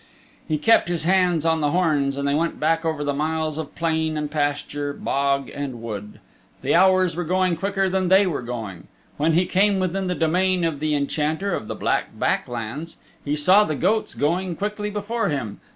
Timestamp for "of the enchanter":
10.63-11.53